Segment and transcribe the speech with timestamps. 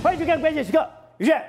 [0.00, 0.88] 欢迎去看关键时刻。
[1.16, 1.42] 宇轩，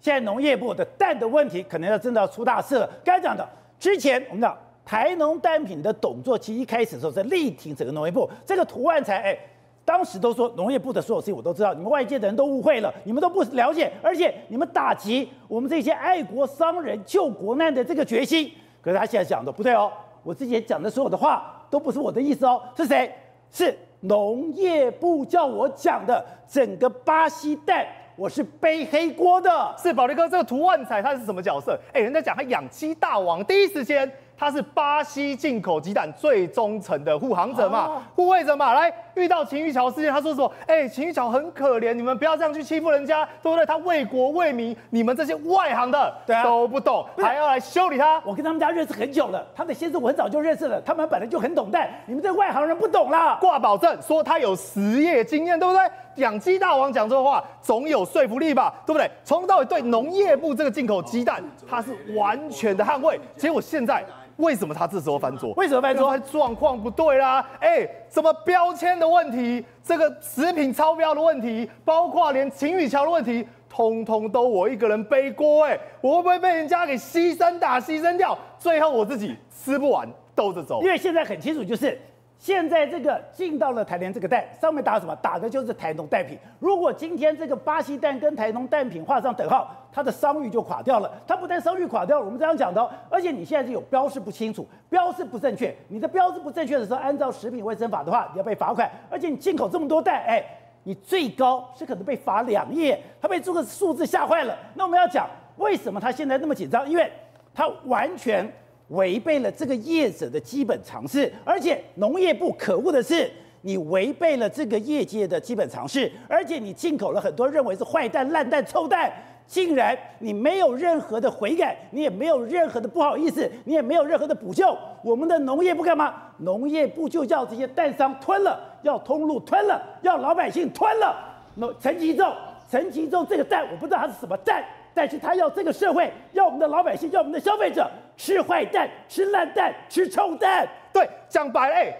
[0.00, 2.88] 现在农业部的蛋的问题可能要真的要出大事了。
[3.04, 3.46] 该讲的，
[3.80, 8.30] 之前我们讲台农蛋品的董座，其一开始的时候在力挺整个农业部。
[8.46, 9.36] 这个涂万才，哎，
[9.84, 18.48] 当时都说农业部的所有事情我都知道，你们外界的人都误会了，你们都不了解，而且你们打击我们这些爱国商人救国难的这个决心。
[18.80, 19.90] 可是他现在讲的不对哦，
[20.22, 23.12] 我之前讲的所有的话都不是我的意思哦，是谁？
[23.50, 23.76] 是。
[24.00, 27.86] 农业部叫我讲的整个巴西蛋，
[28.16, 29.74] 我是背黑锅的。
[29.76, 31.78] 是宝力哥，这个涂万彩他是什么角色？
[31.92, 34.10] 哎，人家讲他养鸡大王，第一时间。
[34.38, 38.72] 他是巴西进口鸡蛋最忠诚的护航者嘛，护卫者嘛。
[38.72, 40.50] 来，遇到秦玉桥事件，他说什么？
[40.66, 43.66] 哎、欸，秦玉桥很可怜，你们不要这样去欺负人家，对不对？
[43.66, 48.22] 他为国为民，你们这些外行的，都不懂，还要来修理他。
[48.24, 53.36] 我跟他们家认识很久了，他的先生我很早就认识了，他们本来就很懂蛋，你们这外行人不懂啦。
[53.40, 55.82] 挂保证说他有实业经验，对不对？
[56.18, 59.10] 养鸡大王讲这话总有说服力吧，对不对？
[59.24, 63.18] 从头到尾对农业部这个进口鸡蛋，他是完全的捍卫。
[63.36, 64.04] 结果现在。
[64.38, 65.52] 为什么他这时候翻桌？
[65.56, 66.16] 为什么翻桌？
[66.20, 67.44] 状况不对啦！
[67.58, 75.64] 哎，什么标签的问题，这个食品超标的问题，包括连秦玉桥的问题，通通都我一个人背锅。
[75.64, 78.38] 哎，我会不会被人家给牺牲打、牺牲掉？
[78.60, 80.80] 最后我自己吃不完兜着走。
[80.82, 82.00] 因为现在很清楚，就是。
[82.38, 85.14] 现在这个进到了台联这个蛋上面打什么？
[85.16, 86.38] 打的就是台农蛋品。
[86.60, 91.10] 如果今天这个巴西蛋跟台农蛋品画上等号，它的商誉就垮掉了。
[91.26, 95.74] 它不但商誉垮掉了，我们这样讲的，而且你现在是有标示不清楚，标示不正确。
[95.88, 98.88] 你的标示不正确的时候，按照食品卫生法的话，你要被罚款。
[99.10, 100.40] 而且你进口这么多蛋，哎，
[100.84, 102.94] 你最高是可能被罚两亿。
[103.20, 104.56] 他被这个数字吓坏了。
[104.74, 106.88] 那我们要讲为什么他现在那么紧张？
[106.88, 107.10] 因为
[107.52, 108.48] 他完全。
[108.88, 113.30] 违背了这个业者的基本常识，而且农业部可恶的是，
[113.62, 119.12] 你违背了这个业界的基本常识，而且你进口了很多认为是坏蛋、烂蛋、臭蛋，
[119.46, 124.76] 竟然你没有任何的悔改，你也没有任何的不好意思，你也没有任何的补救。
[125.02, 126.14] 我们的农业部干嘛？
[126.38, 131.14] 农业部就叫这些蛋商吞了，要通路吞了，要老百姓吞了。
[131.56, 132.32] 那陈吉仲，
[132.70, 134.64] 陈吉仲这个蛋，我不知道他是什么蛋。
[134.94, 137.88] 但是他要这个社会，要我们的老百姓，要我们的消费者
[138.18, 140.68] 吃坏蛋、吃烂蛋、吃臭蛋。
[140.92, 141.96] 对，讲白了，哎，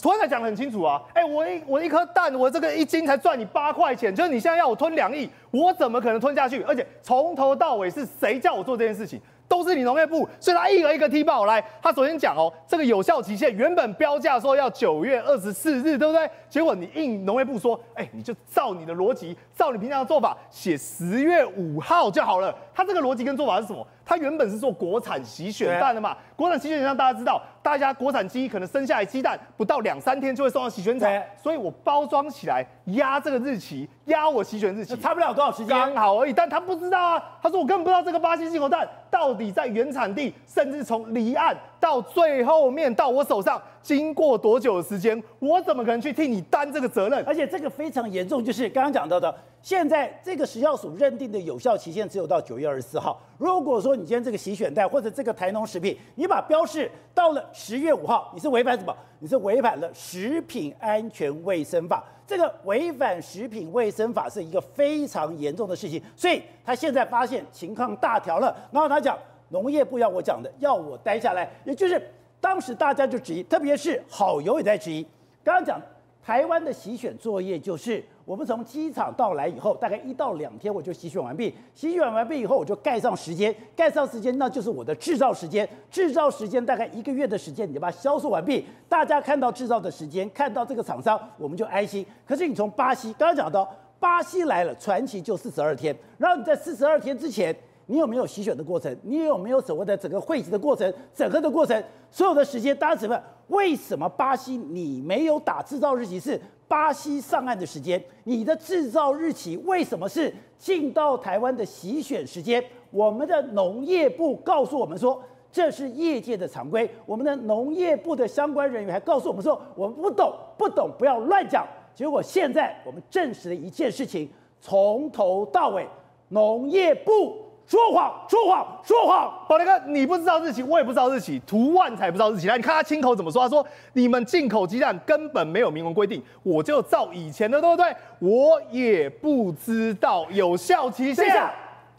[0.00, 1.02] 涂万才讲得很清楚啊。
[1.12, 6.62] 哎，我一我一颗蛋，我这个一斤才赚你八块钱，就是你现在要我吞两亿，我怎么可能吞下去？
[6.62, 9.20] 而且从头到尾是谁叫我做这件事情？
[9.48, 11.64] 都是你农业部，所以他一个一个踢爆来。
[11.80, 16.28] 他首先讲哦，这个有效期限原本标价说要九月二十四日，对不对？
[16.48, 22.52] 结果你应农业部说，哎，你就照你的逻辑，照你平常的做法，写十月五号就好了。
[22.74, 23.86] 他这个逻辑跟做法是什么？
[24.06, 36.32] 他原本是做国产洗选蛋的嘛，国产洗选蛋大家知道，大家国产鸡可能生下来鸡蛋不到两三天就会送到洗选厂，所以我包装起来压这个日期，压我洗选日期，差不了多少时间，刚好而已。
[36.32, 43.60] 但他不知道啊，他说我根本不知道这个巴西进口蛋到底在原产地，甚至从离岸到最后面到我手上。
[43.86, 47.24] 经过多久的时间，我怎么可能去替你担这个责任？
[47.24, 49.32] 而且这个非常严重，就是刚刚讲到的，
[49.62, 53.22] 现在这个食药署认定的有效期限只有到九月二十四号。
[53.38, 58.92] 如果说你今天这个洗选蛋或者这个台农食品，你把标示到了十月五号，你是违反什么？
[59.20, 62.02] 你是违反了食品安全卫生法。
[62.26, 69.16] 这个违反食品卫生法是一个非常严重的事情，所以他现在发现情况大条了，然后他讲
[69.50, 72.02] 农业部要我讲的，要我待下来，也就是。
[72.46, 75.04] 当时大家就质疑，特别是好友也在质疑。
[75.42, 75.82] 刚刚讲
[76.24, 81.52] 台湾的洗选作业，就是我们从机场到来以后，大概一到两天我就洗选完毕。
[81.74, 85.68] 洗选完毕以后，我就盖上时间，盖上时间那就是我的制造时间。
[85.90, 88.64] 制造时间大概一个月的时间，你就把它销售完毕。
[88.88, 92.06] 大家看到制造的时间，看到这个厂商，我们就安心。
[92.24, 93.68] 可是你从巴西，刚刚讲到
[93.98, 97.52] 巴西来了，传奇就四十二天，然后你在四十二天之前。
[97.86, 98.96] 你有没有洗选的过程？
[99.02, 101.82] 你有没有所谓的整个汇集的过程、整个的过程？
[102.10, 103.20] 所有的时间，大家怎么？
[103.48, 106.18] 为什么巴西你没有打制造日期？
[106.18, 112.62] 是巴西上岸的时间，你的制造日期为什么是进到台湾的洗选时间？
[112.90, 115.22] 我们的农业部告诉我们说，
[115.52, 116.90] 这是业界的常规。
[117.06, 121.64] 我们的农业部的相关人员还告诉我们说，我们不懂，不懂，不要乱讲。
[121.94, 124.28] 结果现在我们证实了一件事情：
[124.60, 125.86] 从头到尾，
[126.30, 127.45] 农业部。
[127.66, 129.46] 说谎，说谎，说谎！
[129.48, 132.46] 宝力哥，你不知道日期，我也不知道日期，涂万才不知道日期。
[132.46, 133.42] 来，你看他亲口怎么说？
[133.42, 137.92] 他说：“你们进口鸡蛋根本没有明文规定，我就照以前的，对不对？
[138.20, 141.26] 我也不知道有效期限。”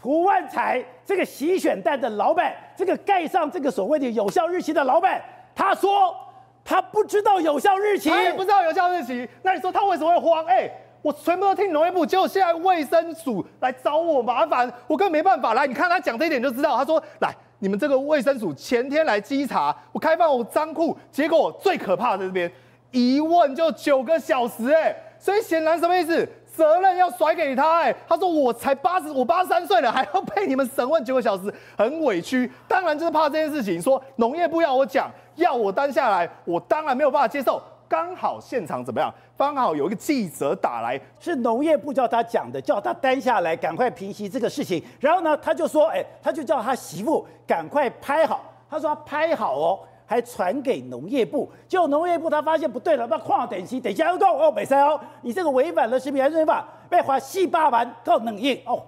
[0.01, 5.21] 涂万才这个洗选蛋的老板，这个盖上这个所谓的有效日期的老板，
[5.53, 6.15] 他说
[6.63, 9.27] 他不知道有效日期，他也不知道有效日期。
[9.41, 10.45] 那你说他为什么会慌？
[10.45, 10.71] 哎。
[11.07, 15.54] 我全部都听农业部，结果现在卫生署来找我麻烦，我根本没办法。
[15.54, 17.33] 来，你看他讲这一点就知道，他说来。
[17.59, 22.51] 你们这个卫生署前天来稽查，我开放我仓库，结果最可怕的这边
[22.92, 26.27] 一问就九个小时，哎，所以显然什么意思？
[26.45, 32.51] 责任要甩给他，哎，他说我才八十，我八十三岁了，还要被你们审问九个小时，很委屈。
[32.68, 37.60] 当然就是怕这件事情，说农业部要我讲，要我担下来，我当然没有办法接受。
[37.88, 39.13] 刚好现场怎么样？
[39.38, 44.84] 刚好有一个记者打来，是农业部叫他讲的，叫他担下来，赶快平息这个事情。
[45.00, 48.44] 然后呢，他就说，哎，他就叫他媳妇赶快拍好。
[48.69, 51.50] 他说拍好哦，还传给农业部。
[51.68, 58.81] 结果农业部他发现不对了，那矿等息等一下又告哦，北山哦，你这个违反了食品安全法，被罚四百万到冷硬哦，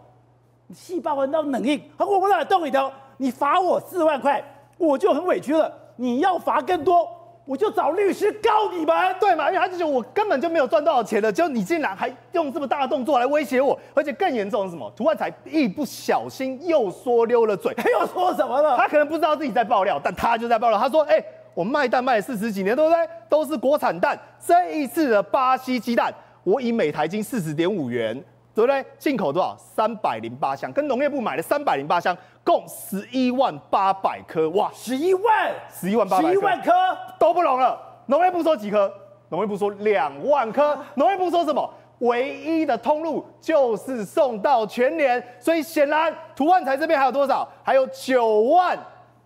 [0.74, 1.82] 四百万到冷硬。
[1.98, 2.92] 他说我哪动一条？
[3.18, 4.44] 你罚我四万块，
[4.78, 5.72] 我就很委屈了。
[5.96, 7.08] 你要罚更多。
[7.50, 9.48] 我就找律师告你们，对嘛？
[9.48, 14.88] 因为他就觉得我根本就没有赚多少钱了，就你竟然还用这么大的动作来威胁我，而且更严重的是什么？
[14.96, 18.78] 涂万才一不小心又说溜了嘴，他 又说什么了？
[18.78, 20.78] 他可能不知道自己在爆料，但他就在爆料。
[20.78, 21.26] 他说：“哎、欸，
[21.56, 23.00] 我卖蛋卖了四十几年，对不对？
[23.28, 24.16] 都是国产蛋。
[24.46, 26.14] 这一次的巴西鸡蛋，
[26.44, 28.14] 我以每台斤四十点五元，
[28.54, 28.86] 对不对？
[29.00, 29.58] 进口多少？
[29.58, 32.16] 三百零八箱，跟农业部买了三百零八箱。”
[32.50, 34.72] 共十一万八百颗哇！
[34.74, 36.72] 十一万，十一万八百，十一万颗
[37.20, 37.80] 都不容了。
[38.08, 38.92] 农业部说几颗？
[39.30, 40.76] 农业部说两万颗。
[40.96, 41.72] 农业部说什么？
[42.00, 45.24] 唯一的通路就是送到全年。
[45.40, 47.48] 所以显然，涂万才这边还有多少？
[47.62, 48.76] 还有九万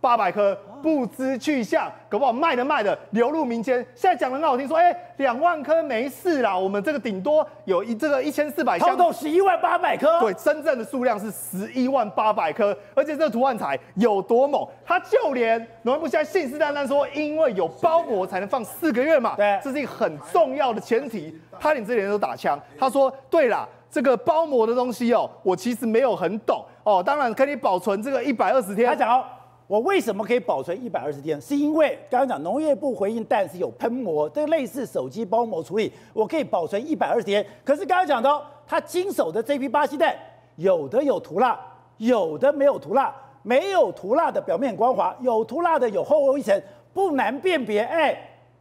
[0.04, 0.58] 八百颗。
[0.84, 3.78] 不知去向，搞不好卖的卖的流入民间。
[3.96, 10.20] 现在讲的很好听，说哎，两万颗没事啦，我们这个顶多有一这个一千四百箱，统统十一万八百颗。
[10.20, 21.34] 对，真正的数量是十一万八百颗，而且这个涂万才有多猛，他就连农业部现在信誓旦旦说，因为有包膜才能放四个月嘛，对，这是一个很重要的前提。
[21.62, 28.86] 他连这点都打枪，他说对啦，这个包膜的东西哦，我其实没有很懂哦，当然可以保存这个一百二十天。
[28.86, 29.24] 他讲哦。
[29.68, 31.40] 我为什么可以保存一百二十天？
[31.40, 37.46] 是因为刚刚讲农业部回应蛋是有喷膜，这类似手机包膜处理，我可以保存一百二十天。
[37.64, 40.16] 可是刚刚讲到他经手的这批巴西蛋，
[40.58, 41.58] 有的有涂蜡，
[41.98, 46.62] 有的没有涂蜡，没有涂蜡的表面光滑，有涂蜡的有厚厚一层，
[46.94, 47.82] 不难辨别。
[47.82, 48.16] 哎，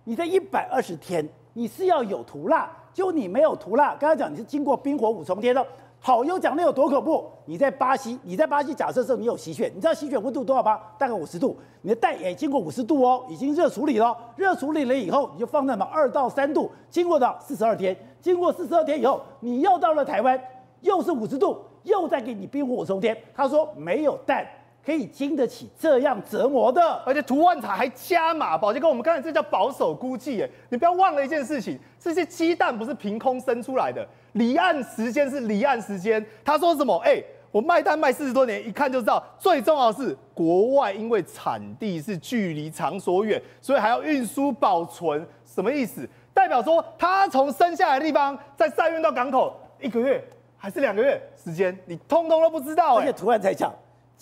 [0.05, 3.97] 你这一百二十天你是要有涂蜡，就你没有涂蜡。
[3.97, 5.67] 刚刚讲你是经过冰火五重天的。
[6.05, 7.31] 好，又讲那有多恐怖？
[7.45, 10.81] 你在巴西，你在巴西，假设说你有喜鹊，你知道喜鹊温度多少吗？
[10.99, 11.57] 大概五十度。
[11.83, 14.17] 你的蛋也经过五十度哦，已经热处理了。
[14.35, 17.97] 热处理了以后，你就放在嘛二到三度，经过到四十二天。
[18.21, 20.37] 经过四十二天以后，你又到了台湾，
[20.81, 23.17] 又是五十度，又再给你冰火五重天。
[23.33, 24.45] 他说没有蛋
[24.85, 30.43] 可以经得起这样折磨的，而且涂万彩还加码保，就跟我们刚才这叫保守估计。
[30.43, 34.07] 哎，你不要忘了一件事情，这些鸡蛋不是凭空生出来的。
[34.33, 36.97] 离岸时间是离岸时间，他说什么？
[37.05, 39.23] 哎、我卖蛋卖四十多年，一看就知道。
[39.39, 45.25] 最重要是，国外因为产地是距离场所远，所以还要运输保存。
[45.45, 46.09] 什么意思？
[46.35, 50.25] 代表说他从生下来的地方再再运到港口，一个月
[50.57, 53.01] 还是两个月时间，你通通都不知道、欸。
[53.01, 53.71] 而且涂万才讲，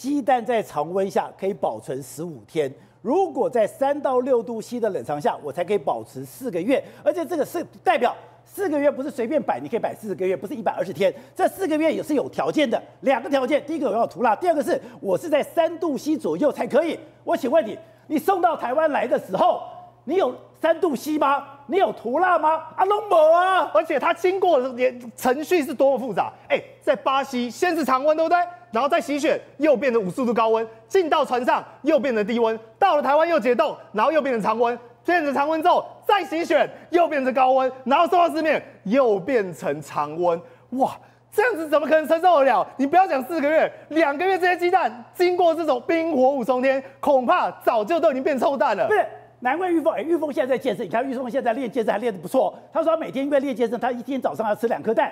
[0.01, 6.83] 鸡蛋在常温下可以保存十五天，如果在三到六度 C 的冷藏下，我才可以保持四个月。
[7.05, 8.17] 而且这个是代表。
[8.43, 11.15] 四个月不是随便摆，你可以摆四个月，不是一百二十天。
[11.37, 16.99] 这四个月也是有条件的，两个条件：第一个我要涂蜡，第二个是我是在三度 C 左右才可以。
[17.23, 19.61] 我请问你，你送到台湾来的时候，
[20.05, 21.47] 你有三度 C 吗？
[21.67, 22.55] 你有涂蜡吗？
[22.75, 23.71] 啊，都没啊！
[23.75, 26.33] 而且它经过的程序是多么复杂。
[26.49, 28.39] 哎，在巴西先是常温，对不对？
[28.73, 34.79] 然后再洗选，又变成五十度高温，进到船上又变成低温，到了台湾又解冻，然后又变成常温。
[35.03, 40.41] 变成常温之后再洗选，又变成高温，然后送到市面又变成常温，
[40.73, 40.97] 哇，
[41.33, 42.65] 这样子怎么可能承受得了？
[42.77, 48.87] 你不要讲四个月，两个月这些鸡蛋经过这种冰火五重天，恐怕早就都已经变臭蛋了。
[48.87, 49.05] 不是，
[49.41, 52.57] 难怪玉凤，哎，玉凤现在在健身，你看玉凤现在练健身还练得不错。
[52.73, 55.11] 他说他每天因为练健身，他一天早上要吃两颗蛋。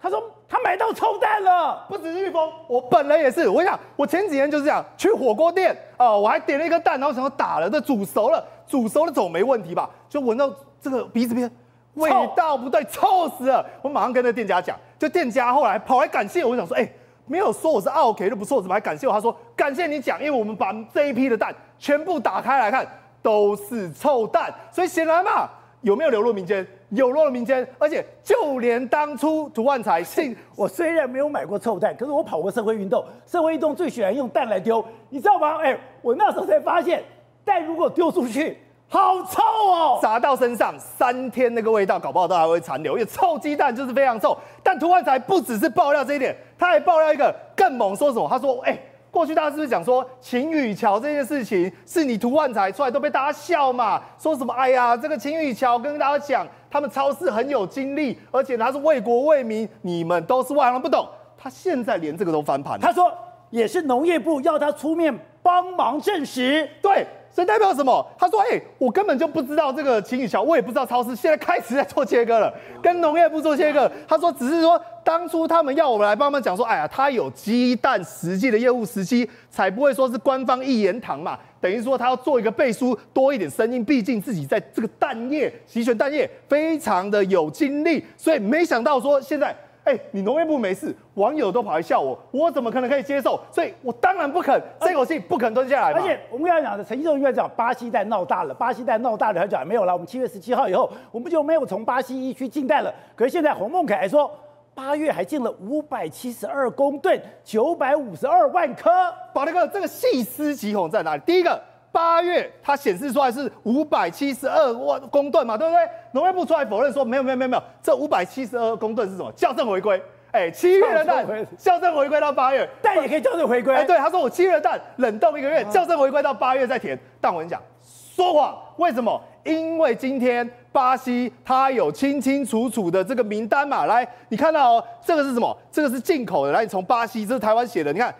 [0.00, 3.48] 他说他买到臭蛋了，不只是蜜蜂，我本人也是。
[3.48, 9.90] 我想我前几天就是这样去火锅店啊，我还点了一个蛋，然后想说打了，这煮熟了，煮熟了总没问题吧？
[10.08, 10.48] 就闻到
[10.80, 11.50] 这个鼻子边
[11.94, 13.64] 味道不对，臭死了！
[13.82, 16.88] 我马上跟那店家讲，就店家后来跑来感谢我，我想说，哎，
[17.26, 19.12] 没有说我是 OK 的不错，怎么还感谢我？
[19.12, 22.86] 他说感谢你讲，因为我们把这一批的蛋全部打开来看，
[23.20, 25.50] 都是臭蛋，所以显然嘛。
[25.82, 26.66] 有没有流入民间？
[26.90, 35.58] 有落了民间，而且就连当初涂万才信，我虽然没有买过臭蛋，可是我跑过社会运动，社会运动最喜欢用蛋来丢，你知道吗？
[35.62, 37.02] 哎，我那时候才发现，
[37.44, 38.56] 蛋如果丢出去，
[38.88, 39.98] 好臭哦！
[40.00, 44.34] 砸到身上三天，那个味道搞不好都还会残留，因为臭鸡蛋就是非常臭。
[44.62, 48.26] 但涂万才不只是爆料这一点，他还爆料一个更猛，说什么？
[48.26, 54.00] 他说：“哎、欸，过去大家是不是讲说秦雨桥这件事情是你涂万才出来都被大家笑嘛？
[54.18, 54.52] 说什么？
[54.54, 61.08] 哎呀，这个秦雨桥跟大家讲，他们超市很有精力，而且他是为国为民，你们都是外行不懂。
[61.36, 63.12] 他现在连这个都翻盘，他说
[63.50, 68.04] 也是农业部要他出面帮忙证实，对。”这代表什么？
[68.18, 81.38] 他说：“哎、欸，我根本就不知道这个秦雨桥，我也不知道超市现在开始在做切割了，跟农业部做切割。”他说：“只是说当初他们要我们来帮忙讲说，哎呀，他有鸡蛋实际的业务时期，才不会说是官方一言堂嘛。
[81.60, 89.54] 等于说他要做一个背书，多一点声音，毕竟自己在这个蛋业、洗选蛋业非常的有经历，所以没想到说现在。”
[89.88, 93.40] 哎、欸，你农业部没事，网友都跑来笑我，我怎么可能可以接受？
[93.50, 95.94] 所以我当然不肯，这口气不肯吞下来。
[95.94, 99.94] 而且我们要讲的，陈吉仲院长巴西蛋闹大了，巴西蛋闹大了，他讲没有了。
[99.94, 102.94] 我们七月十七号以后，我们就没有从巴西一区进蛋了。
[103.16, 104.30] 可是现在洪孟凯还说，
[104.74, 108.90] 八月还进了五百七十二公吨，九百五十二万颗。
[109.32, 111.22] 宝杰哥，这个细思极恐在哪里？
[111.24, 111.58] 第一个。
[111.90, 115.80] 八月它显示出来是五百七十二万公吨嘛，对不对？
[116.12, 119.32] 农业部出来否认说没有没有没有没有，这五百七十二公吨是什么？
[119.36, 120.00] 校正回归。
[120.30, 121.26] 哎，七月的蛋
[121.56, 123.74] 校正回归到八月，蛋也可以校正回归。
[123.74, 126.96] 哎，对，他说我七月的蛋冷冻一个月，校正回归到八月再填。
[127.18, 128.54] 但我跟你讲，说谎。
[128.76, 129.18] 为什么？
[129.42, 133.86] 因为今天巴西它有清清楚楚的这个名单嘛。
[133.86, 135.56] 来，你看到哦，这个是什么？
[135.72, 136.52] 这个是进口的。
[136.52, 137.90] 来，你从巴西，这是台湾写的。
[137.90, 138.14] 你看，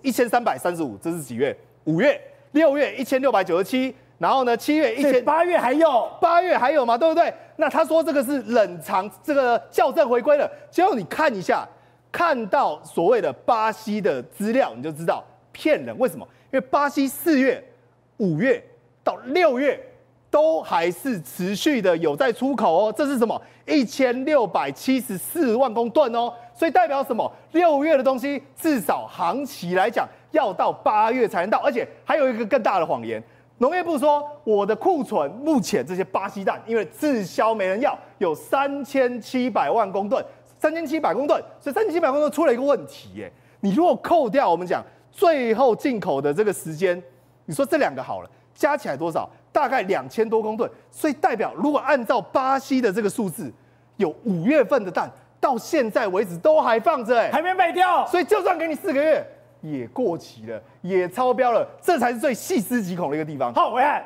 [0.00, 1.54] 一千三百三十五，这是几月？
[1.84, 2.18] 五月。
[2.54, 7.32] 六月一千六百九十七，然后呢，七月一千，八月还有，八月还有嘛，对不对？
[7.56, 10.50] 那他说这个是冷藏，这个校正回归了。
[10.70, 11.68] 结果你看一下，
[12.10, 15.96] 看到所谓的巴西的资料，你就知道骗人。
[15.98, 16.26] 为什么？
[16.52, 17.62] 因为巴西四月、
[18.18, 18.64] 五月
[19.02, 19.78] 到六月
[20.34, 22.92] 都还是持续的有在出口哦。
[22.92, 23.40] 这是什么？
[23.68, 26.32] 一千六百七十四万公吨哦。
[26.52, 27.30] 所以代表什么？
[27.52, 30.08] 六月的东西至少行情来讲。
[30.32, 33.22] 要到八月才能到，而且还有一个更大的谎言。
[33.58, 40.20] 农业部说，我的库存目前这些巴西蛋，因为滞销没人要，有三千七百万公吨，
[40.58, 43.32] 三千七百公吨，所以三千七百公吨出了一个问题耶。
[43.60, 47.00] 你如果扣掉我们讲最后进口的这个时间，
[47.44, 49.30] 你说这两个好了，加起来多少？
[49.54, 53.52] 大概两千多公吨，所以代表如果按照巴西的这个数字，
[53.98, 55.08] 有五月份的蛋
[55.40, 59.24] 到现在为止都还放着，哎，还没卖掉，所以就算给你四个月。
[59.60, 63.54] 也过期了，也超标了，这才是最细思极恐的一个地方。
[63.54, 64.02] 好，暐瀚，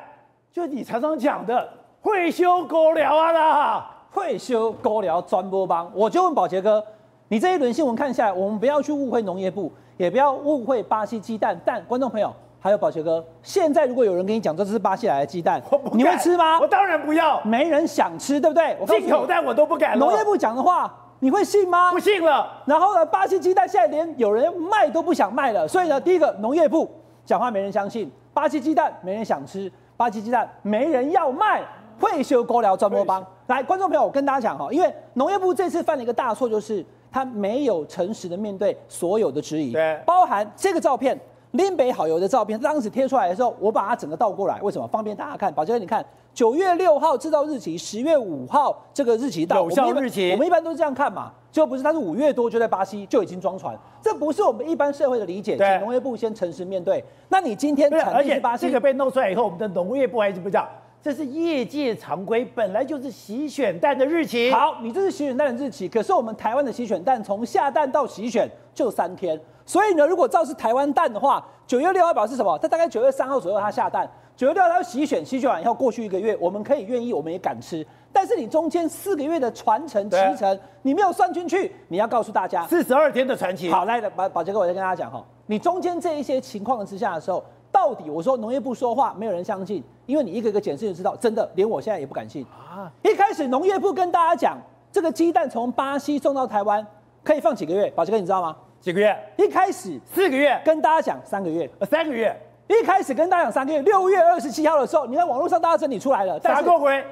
[0.53, 1.67] 就你常常讲的
[1.99, 6.81] 会修狗寮啊啦，会修狗寮专播帮，我就问宝杰哥，
[7.27, 15.61] 你这一轮新闻看下来，我们不要去误会农业部，也不要误会巴西鸡蛋，但观众朋友还有宝杰哥，现在如果有人跟你讲这是巴西来的鸡蛋，
[15.93, 16.59] 你会吃吗？
[16.59, 18.77] 我当然不要，没人想吃，对不对？
[18.87, 19.97] 进口蛋我都不敢。
[19.97, 21.05] 农业部讲的话。
[21.21, 21.91] 你会信吗？
[21.91, 22.49] 不信了。
[22.65, 25.67] 然后呢，巴西鸡蛋现在连有人卖都不想卖了。
[25.67, 26.89] 所以呢，第一个农业部
[27.25, 31.61] 讲话没人相信，巴西鸡蛋没人想吃，巴西鸡蛋没人要卖，
[31.99, 33.21] 会修狗寮专播帮。
[33.47, 41.19] 来，观众朋友，我跟大家讲哈，因为农业部这次犯了一个大错，就是他没有诚实的面对所有的质疑，对，包含这个照片。
[41.51, 44.87] 林北好油的照片，当时贴出来的时候，我把它整个倒过来，为什么？
[44.87, 45.51] 方便大家看。
[45.51, 55.57] 宝杰哥，你看，九月六号制造日期，十月五号这个日期到，有效日期，我们一般都是这样看嘛，就不是，它是五月多就在巴西就已经装船，这不是我们一般社会的理解。
[55.57, 57.03] 请农业部先诚实面对。
[57.29, 60.69] 那你今天产地是巴西，这个被弄出来以后，我们的农业部还是不知道，
[61.01, 64.51] 这是业界常规，本来就是洗选蛋的日期。
[64.51, 69.39] 好，你这是洗选蛋的日期，可是我们台湾的洗选蛋从下蛋到洗选就三天。
[69.69, 72.57] 所以呢，如果照是台湾蛋的话，九月六号表示什么？
[72.57, 77.85] 它大概九月三号左右它下蛋，九月六号它要洗选，洗选完以后过去一个月，我们可以愿意，我们也敢吃。
[78.11, 83.69] 但是你中间四个月的传承期程，你没有算进去，你要告诉大家四十二天的传奇。
[83.71, 92.91] 好，来，宝宝杰哥，我再跟大家讲哈，你中间这一些情况之下的时候，到底我说农业部说话没有人相信，因为你一个一个解释就知道，真的连我现在也不敢信啊。
[93.03, 94.57] 一开始农业部跟大家讲，
[94.91, 96.83] 这个鸡蛋从巴西送到台湾
[97.23, 98.55] 可以放几个月，宝杰哥你知道吗？
[98.81, 99.15] 几个月？
[99.35, 102.35] 一开始四个月，跟大家讲三个月，呃，三个月。
[102.67, 106.39] 一开始跟大家讲三个月，六月二十七号的时候，你看网络上大家整理出来了。
[106.39, 106.63] 但是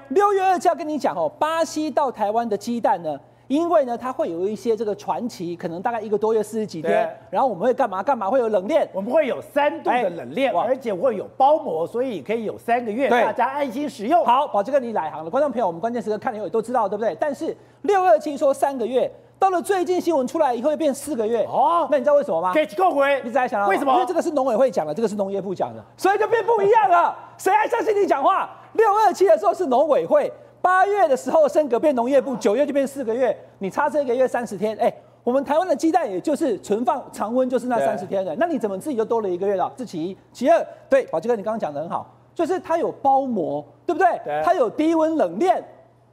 [0.09, 8.29] 六月二十七号跟你讲哦，巴西到台湾的鸡蛋呢，因为呢它会有一些这个传奇，可能大概一个多月四十几天，然后我们会干嘛干嘛？
[8.29, 14.23] 会有冷链，我们会有三度的冷链，而且会有包膜，所以可以有三个月，大家安心使用。
[14.23, 17.17] 好，宝杰哥你来行了，观众朋友，我们关键时刻看了以都知道，对不对？
[17.19, 19.11] 但是六二七说三个月。
[19.39, 21.43] 到了最近新闻出来以后，又变四个月。
[21.43, 22.53] 哦那你知道为什么吗？
[22.53, 23.93] 给够回，你再想到为什么？
[23.93, 27.15] 因为这个是农委会讲的，这个是农业部讲的，所以就变不一样了。
[27.37, 28.49] 谁还相信你讲话？
[28.73, 34.91] 六二七的时候是农委会，八月的时候升格变农业部，九月就变四个月，你差这一个月三十天，哎，
[35.23, 39.71] 我们台湾的鸡蛋也就是存放常温就是那三十天的，那你怎么自己就多了一个月了？
[39.75, 44.19] 这其一，其二，对，宝杰哥你刚刚讲的很好，就是它有包膜，对不对？
[44.25, 45.63] 对它有低温冷链。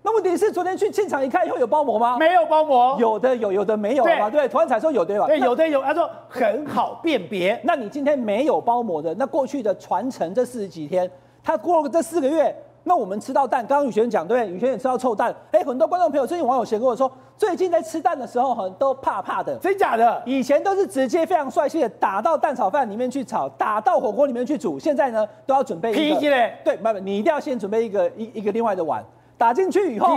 [0.07, 2.19] 那问题是昨天去现场一看，以后有包膜吗？
[2.19, 4.29] 没有包膜，有的有，有的没有嘛？
[4.29, 5.27] 对，突然才说有对吧？
[5.27, 7.59] 对，有的有，他说很好辨别。
[7.65, 11.11] 那你今天没有包膜的，那过去的传承这四十几天，
[11.43, 15.35] 他过了这四个月，那我们吃到蛋，刚刚宇轩讲对，宇轩也吃到臭蛋。
[15.53, 20.23] 哎，很多观众朋友最近网友写跟我说，最近在吃蛋的时候，很都怕怕的，真假的？
[20.27, 26.21] 以前都是直接非常帅气的打到蛋炒饭里面去炒，打到火锅里面去煮，现在呢都要准备一个。
[26.63, 29.03] 对，不不，你一定要先准备一个一一个另外的碗。
[29.37, 30.17] 打进去以后，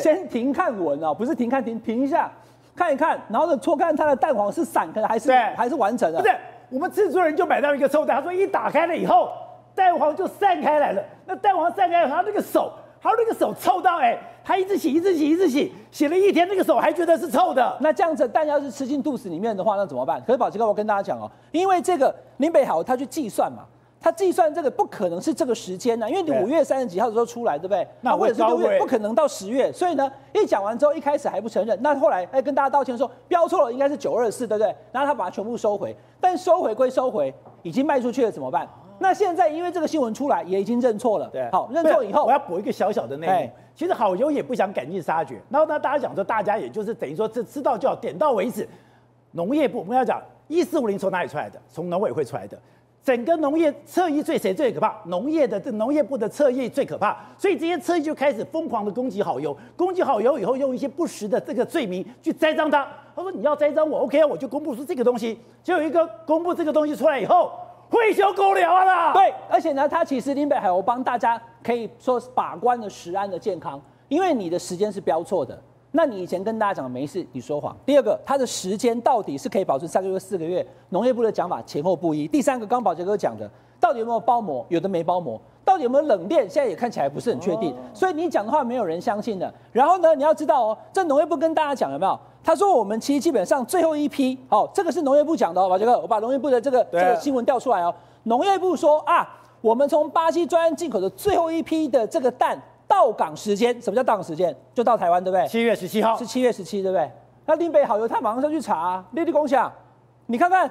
[0.00, 2.30] 先停看闻哦，不是停看停停一下，
[2.76, 6.18] 看一看，然后呢，搓看它的蛋黄是散开的还是还是完成的。
[6.20, 6.34] 不是，
[6.70, 9.30] 我们制作人就买到一个臭蛋，他说一打开了以后，
[9.74, 11.02] 蛋黄就散开来了。
[11.26, 17.76] 那蛋黄散开了，他那个手，他那个手臭到哎，他一直洗一直洗一直洗，洗了一天，那个手还觉得是臭的。
[17.80, 20.22] 那这样子蛋要是吃进肚子里面的话，那怎么办？
[20.26, 23.64] 可是宝杰哥，我跟大家讲哦，因为这个林北豪他去计算嘛。
[24.00, 27.86] 他计算这个不可能是这个时间呢、啊，因为你五月三十几号的时候出来，对不对？
[28.00, 29.72] 那或者是六月，不可能到十月。
[29.72, 34.74] 所以呢，一讲完之后，一开始还不承认，那后来哎跟大家道歉说标错了，应该是九二四，对不对？
[34.92, 38.68] 然后他把它全部收回，但收回归收回，已经卖出去了怎么办？
[39.00, 41.28] 那现在因为这个新闻出来，也已经认错了。
[41.32, 43.50] 对，好，认错以后，我要补一个小小的内幕。
[43.74, 48.68] 其实好油也不想赶尽杀绝，然后呢，大家讲说大家也就是等于说这知道就要点到为止。
[49.32, 51.60] 农业部我们要讲一四五零从哪里出来的？
[51.68, 52.58] 从农委会出来的。
[53.04, 54.94] 整个农业侧翼最谁最可怕？
[55.06, 62.86] 农业的这农业部的侧翼最可怕，所以这些侧翼就开始疯狂的攻击好油，攻击好油以后，用一些不实的这个罪名去栽赃他。
[63.16, 65.38] 他说你要栽赃我，OK，我就公布出这个东西。
[65.64, 67.50] 就有一个公布这个东西出来以后，
[67.90, 69.12] 会修狗了啊！
[69.12, 75.60] 对，而且呢，他其实林北海，我帮大家可以说把关的食安的健康，因为你的时间是标错的。
[75.90, 77.74] 那你以前跟大家讲没事，你说谎。
[77.86, 80.64] 第二个，它的时间到底是可以保存三个月、四个月？
[80.90, 82.28] 农业部的讲法前后不一。
[82.28, 84.64] 第三个，刚宝杰哥讲的，到底有没有包膜？
[84.68, 85.40] 有的没包膜。
[85.64, 86.48] 到底有没有冷链？
[86.48, 87.74] 现在也看起来不是很确定。
[87.94, 89.52] 所以你讲的话没有人相信的。
[89.72, 92.18] 然后呢，你要知道哦，这农业部跟大家讲有没有？
[92.44, 97.94] 他说我们其实基本上最后一批，哦，这个是农业部讲的哦，宝杰哥，我把农业部的这个这个新闻调出来哦。
[98.24, 99.26] 农业部说啊，
[99.60, 102.60] 我们从巴西专案进口的最后一批的这个蛋。
[102.88, 104.56] 到港时间，什么叫到港时间？
[104.74, 105.46] 就到台湾，对不对？
[105.46, 107.08] 七月十七号是七月十七，对不对？
[107.46, 109.70] 那林北好油，他马上就去查、啊，立立共享，
[110.26, 110.68] 你看看，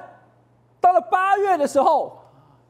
[0.80, 2.12] 到了八月的时候，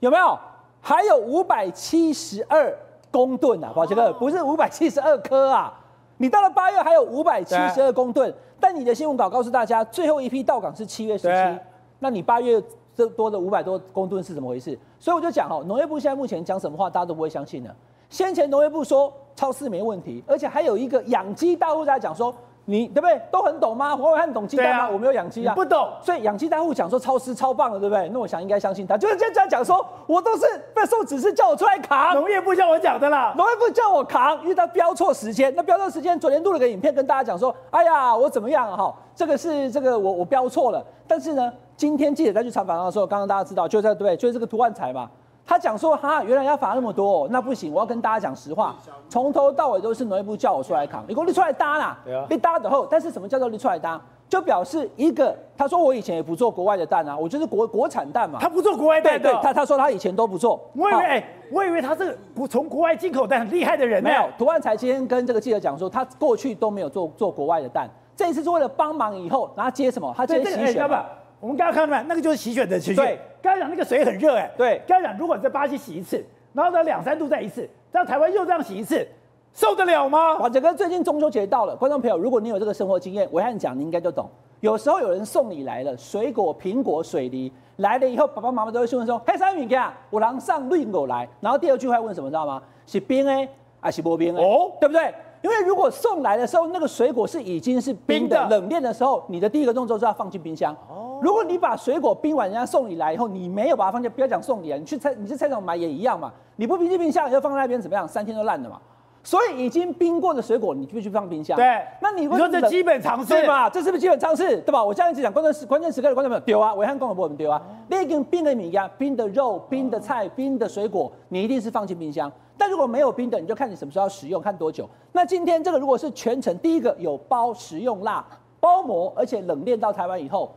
[0.01, 0.39] 有没有？
[0.81, 2.73] 还有五百七十二
[3.11, 5.75] 公吨啊，宝杰哥，不是五百七十二颗啊！
[6.19, 11.61] 你到了八月还有五百七十二公吨，但你的新闻稿告诉大家，最后一批到港是七月十七，
[11.99, 12.63] 那你八月
[12.95, 14.79] 这多的五百多公吨是怎么回事？
[14.99, 17.75] 所以我就讲哦，农业部现在目前讲什么话，大家都不会相信的。
[18.11, 23.21] 先前农业部说超市没问题，而且还有一个养鸡大户在讲说，你对不对？
[23.31, 23.95] 都很懂吗？
[23.97, 24.85] 黄暐瀚懂鸡蛋吗？
[24.85, 25.89] 啊、我没有养鸡啊，不懂。
[26.03, 28.09] 所以养鸡大户讲说超市超棒的，对不对？
[28.09, 28.97] 那我想应该相信他。
[28.97, 32.15] 就是这样讲说，我都是被受指示叫我出来扛。
[32.15, 35.53] 农业部叫我讲的啦，农业部叫我扛，因为他标错时间。
[35.55, 38.95] 那标错时间，昨天录了个影片跟大家讲说，哎呀，我怎么样哈？
[39.15, 40.85] 这个是这个我我标错了。
[41.07, 45.09] 但是呢，今天记者再去采访的时候，刚刚大家知道，就在对，就是这个图案材嘛。
[45.49, 48.77] 他讲说哈，原来要罚那么多，哦，那不行，我要跟大家讲实话，
[49.09, 51.97] 从头到尾都是农业部叫我出来扛，你给我出来搭啦，
[52.29, 53.99] 你搭的后，但是什么叫做你出来搭？
[54.29, 62.19] 就表示一个，他说我以前也不做国外的蛋啊，我就是国国产蛋嘛，他不做国外蛋的，对对，他他说他以前都不做，我以为、欸、我以为他是
[62.51, 70.13] 从国外进口蛋很厉害的人，没有，图案才今天跟这个记者讲说，他过去都没有做做国外的蛋，这一次是为了帮忙以后，然后接什么？
[70.15, 70.75] 他接洗选。
[70.75, 71.05] 这个
[71.41, 72.05] 我们刚刚看到没？
[72.07, 72.79] 那个就是洗选的。
[72.95, 74.51] 对，刚刚讲那个水很热哎。
[74.57, 79.07] 对，刚刚讲如果在巴西洗一次，然后呢两三度再一次，在台湾又这样洗一次，
[79.53, 80.39] 受得了吗？
[80.39, 84.29] 哇，整个最近中秋节到了，观众朋友，如果你有这个生活经验，我和你讲，你应该就懂。
[84.61, 92.61] 有时候有人送礼来了，水果、苹果、水梨来了以后，爸爸妈妈都会询问说：“嘿，三米家，我让上绿狗来。”然后第二句话问什么，知道吗？
[92.85, 93.49] 是冰哎，
[93.81, 94.43] 还是不冰哎？
[94.43, 95.15] 哦，对不对？
[95.43, 100.77] 因为如果送来的时候，那个水果是已经是冰的、冰的冷链的时候，你的第一个动作是要放进冰箱。
[100.89, 106.33] 哦，如果你把水果冰完，人家送你来以后，你没有把它放进，不要讲送你啊，你去菜，你去菜场买也一样嘛。
[106.57, 108.07] 你不冰进冰箱，你就放在那边怎么样？
[108.07, 108.81] 三天都烂了嘛。
[109.25, 111.57] 所以已经冰过的水果，你必须放冰箱。
[111.57, 113.69] 对，那你，你说这基本常识对吧？
[113.69, 114.57] 这是不是基本常识？
[114.59, 114.83] 对吧？
[114.83, 117.61] 我这样子讲，关键时关键时刻的观众朋友丢啊，维汉共和国我们丢啊。
[117.89, 122.31] 那根冰的米呀，冰的肉、冰的菜、冰的水果，你一定是放进冰箱。
[122.57, 124.89] 但如果没有冰的，你就看你什么时候要使用，看多久。
[125.13, 128.25] 那今天这个如果是全程，第一个有包食用蜡，
[128.61, 130.51] 包膜而且冷链到台湾以后，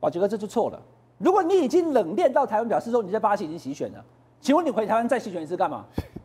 [0.00, 0.80] 宝杰哥这就错了。
[1.18, 4.04] 如果你已经冷链到台湾，表示说你在巴西已经洗选了，
[4.40, 5.84] 请问你回台湾再洗选一次干嘛？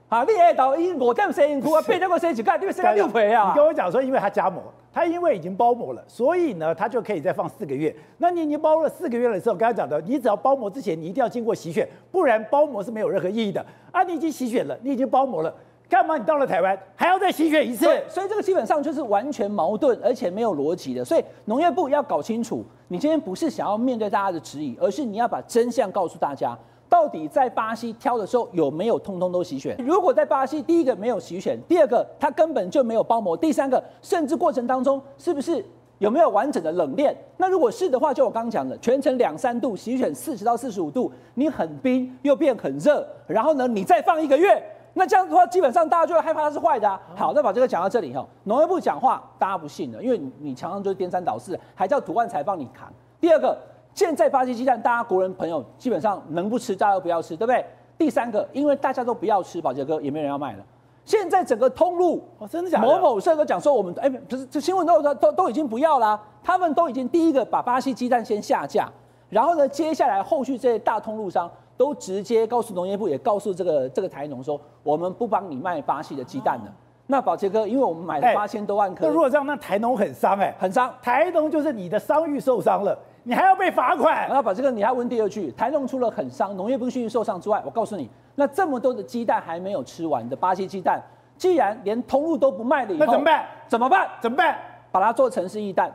[0.09, 3.49] 啊，你爱到英国这样声音哭啊，被那个生几盖，因为生了六回啊。
[3.49, 4.62] 你跟我讲说，因为它加膜，
[4.93, 7.95] 它因为已经包膜了，所以呢，它就可以再放四个月。
[8.19, 13.65] 那你已经包了四个月的时候，刚才讲的，你只要包膜之前，你一定要经过洗选，不然包膜是没有任何意义的。
[13.91, 15.51] 啊，你已经洗选了，你已经包膜了，
[15.93, 17.86] 干嘛你到了台湾还要再洗选一次？
[18.10, 21.06] 所以这个基本上就是完全矛盾，而且没有逻辑的。
[21.06, 26.58] 所以农业部要搞清楚，你今天不是想要面对大家的质疑，而是你要把真相告诉大家。
[26.89, 29.77] 到底在巴西挑的时候有没有通通都洗选？
[29.77, 35.63] 如果在巴西，第一个没有洗选，第二个它根本就没有包膜，第三个甚至过程当中是不是
[35.99, 37.15] 有没有完整的冷链？
[37.38, 46.99] 那如果是的话，就我刚刚讲的，全程两三度洗选四十到四十五度，你很冰又变很热，然后呢你再放一个月，那这样的话基本上大家就会害怕它是坏的啊。
[47.15, 52.91] 好，那把这个讲到这里哈，农业部讲话大家不信了，因为你常常就是颠三倒四，还叫土万才帮你扛。
[53.19, 53.58] 第二个。
[53.95, 57.63] 现在巴西鸡蛋，大家国人朋友基本上能不吃，大家都不要吃，对不对？
[57.95, 60.63] 第三个，因为大家都不要吃，宝杰哥也没人要卖了。
[61.06, 62.88] 现在整个通路，哦，真的假的？
[62.88, 68.89] 某某社都讲说，我们哎，不是，这新闻都都都都已经不要了，他们都已经第一个把巴西鸡蛋先下架，
[69.29, 76.65] 然后呢，接下来后续这些大通路商都直接告诉农业部，也告诉这个这个台农说，我们不帮你卖巴西的鸡蛋了。
[76.65, 76.73] 哦、
[77.07, 82.97] 那宝杰哥，因为我们买了八千多万颗，那如果这样，那台农很伤哎，很伤，台农就是你的商誉受伤了。
[83.25, 91.01] 你还要被罚款，然后把这个你还问第二句，台农除了很伤，农业部信誉受伤之外，我告诉你，那这么多的鸡蛋还没有吃完的巴西鸡蛋，
[91.38, 93.45] 既然连通路都不卖了以后，那怎么办？
[93.69, 94.09] 怎么办？
[94.21, 94.57] 怎么办？
[94.91, 95.89] 把它做成是液蛋，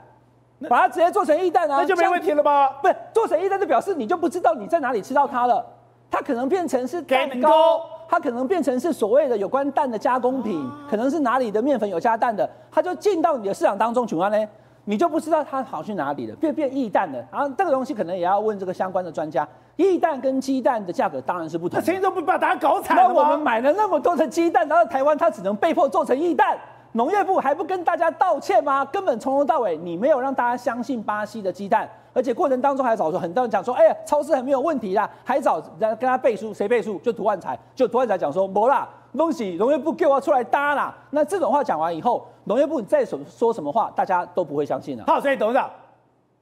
[0.69, 2.69] 把它直接做成液蛋啊，那就没问题了吗？
[2.83, 5.65] 不是，做成液蛋就表示你就不知道你在哪里吃到它了，
[6.11, 14.49] 它可能变成是蛋糕，它可能变成是所谓的有关蛋的加工品，可能是哪里的面粉有加蛋的，它就进到你的市场当中请问呢？
[14.85, 17.23] 你就不知道它跑去哪里了，变变液蛋了。
[17.31, 19.47] 然后这个东西可能也要问这个相关的专家。
[19.77, 21.79] 液蛋跟鸡蛋的价格当然是不同。
[21.79, 23.03] 那谁都不把大家搞惨了。
[23.03, 26.57] 那我们买了那么多的鸡蛋，然后台湾它只能被迫做成液蛋，
[26.93, 28.85] 农业部还不跟大家道歉吗？
[28.87, 36.99] 根本从头到尾你没有让大家相信巴西的鸡蛋，而且过程当中还找说很多人讲说，哎呀，超市还没有问题啦，还找人跟他背书，谁背书？
[37.01, 38.89] 就涂万才，就涂万才讲说没啦。
[39.17, 45.05] 东西农业部给我出来搭啦，那这种话讲完以后，农业部你再说说什么话，大家都不会相信了。
[45.07, 45.71] 好，所以董事长，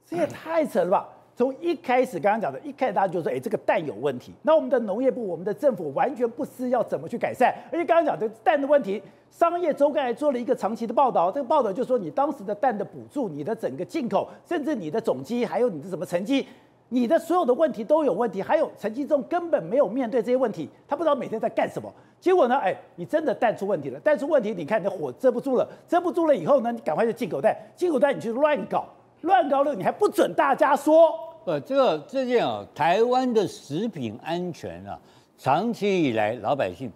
[0.05, 1.07] 这也太扯了吧！
[1.37, 4.33] 从一开始刚刚讲的，一开始大家就说，哎，这个蛋有问题。
[4.41, 7.53] 那我们的农业部，我们的政府完全不知要怎么去改善。
[7.71, 16.43] 而且刚刚讲的蛋的问题，商业周刊还做了一个长期的报道，这个报道就说你当时的蛋的补助，你的整个进口，甚至你的总机，还有你的什么成绩。
[16.89, 21.93] 你的所有的问题都有问题，还有陈吉仲根本没有面对这些问题，他不知道每天在干什么。
[22.19, 28.87] 结果呢，哎，你真的蛋出问题了，蛋出问题，你看你的火遮不住了，遮不住了以后呢，你赶快就进口蛋，进口蛋你去乱搞，
[29.21, 31.26] 乱搞了你还不准大家说。
[31.47, 34.99] 呃，这个这件啊，台湾的食品安全啊，
[35.37, 36.91] 长期以来老百姓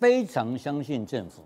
[0.00, 1.40] 非常相信政府，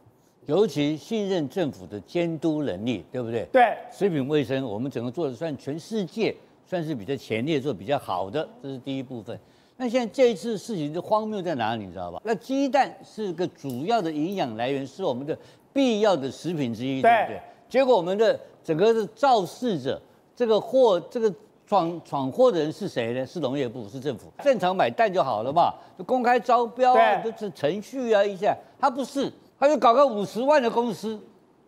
[0.47, 3.47] 尤其信任政府的监督能力，对不对？
[3.53, 6.35] 对，食品卫生我们整个做的算全世界。
[6.69, 9.39] 算是比较前列，做比较好的，这是第一部分。
[9.77, 12.21] 那现在这一次事情的荒谬在哪里，你知道吧？
[12.25, 15.39] 那鸡蛋是个主要的营养来源，是我们的
[15.73, 17.41] 必要的食品之一，对不对？
[17.69, 20.03] 结果我们的整个的肇事者，
[20.35, 21.33] 这个货，这个
[21.67, 23.27] 闯闯祸的人是谁呢？
[23.27, 24.33] 是农业部，是政府。
[24.43, 28.57] 正常买蛋就好了嘛，就公开招标啊，就是程序啊一下。
[28.79, 31.21] 他不是，他就搞个五十万的公司，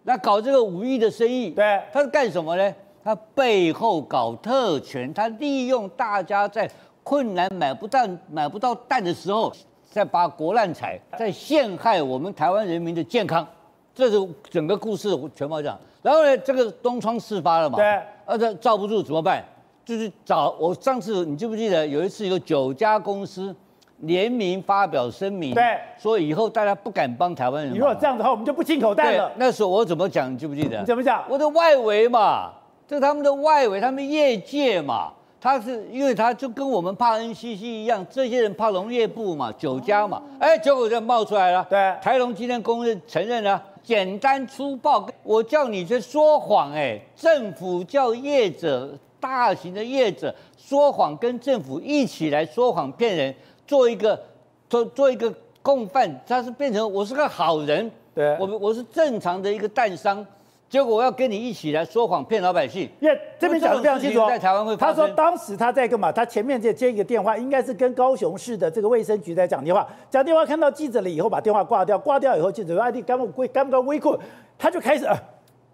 [0.04, 2.74] 那搞这个五亿的生意，对，他是干什么呢？
[3.02, 6.70] 他背后搞特权，他利用大家在
[7.02, 9.52] 困难买不到买不到蛋的时候，
[9.90, 13.46] 在发国难财，在陷害我们台湾人民的健康，
[13.94, 15.76] 这是整个故事全部讲。
[16.02, 17.78] 然后呢，这个东窗事发了嘛？
[17.78, 18.00] 对。
[18.24, 19.42] 而且罩不住怎么办？
[19.88, 23.56] 就是找我上次你记不记得有一次有九家公司
[24.00, 27.72] 联名发表声明，对，说以后大家不敢帮台湾人。
[27.72, 29.32] 如果这样的话，我们就不进口蛋了。
[29.36, 30.30] 那时候我怎么讲？
[30.30, 30.78] 你记不记得？
[30.80, 31.24] 你怎么讲？
[31.26, 32.50] 我的外围嘛。
[32.86, 41.66] 这是他们的外围，他们业界嘛，他是因为他就跟我们怕 NCC 一样，这些人怕农业部嘛，九家嘛，哎，结果就冒出来了。
[41.70, 48.90] 对，台农今天公认承认了，简单粗暴，我叫你去说谎，哎，政府叫业者，
[49.20, 53.34] 大型的业者说谎，跟政府一起来说谎骗人，
[53.66, 54.20] 做一个
[54.68, 60.24] 做做一个共犯，他是变成我是个好人，对，我我是正常的一个蛋商。
[60.70, 64.96] 结果我要跟你一起来说谎骗老百姓，因为这边讲的非常清楚，在台湾会发生。
[64.96, 66.12] 他说当时他在干嘛？
[66.12, 69.88] 他前面接接一个电话，应该是跟高雄市的这个卫生局在讲电话。
[70.10, 71.98] 讲电话看到记者了以后，把电话挂掉。
[71.98, 74.18] 挂掉以后，记者说：“哎，你干不归干不归微困？”
[74.58, 75.08] 他就开始，